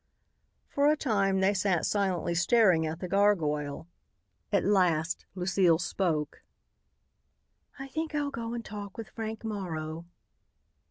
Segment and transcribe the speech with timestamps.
[0.67, 3.87] For a time they sat silently staring at the gargoyle.
[4.51, 6.41] At last Lucile spoke.
[7.77, 10.07] "I think I'll go and talk with Frank Morrow."